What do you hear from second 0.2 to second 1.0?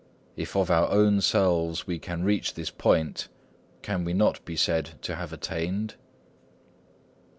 If of our